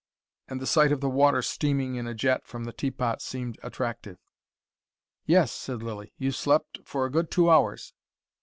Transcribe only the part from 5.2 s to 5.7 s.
"Yes,"